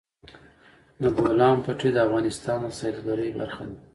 د 1.01 1.03
بولان 1.17 1.57
پټي 1.65 1.89
د 1.93 1.97
افغانستان 2.07 2.59
د 2.63 2.67
سیلګرۍ 2.79 3.29
برخه 3.37 3.63
ده. 3.69 3.77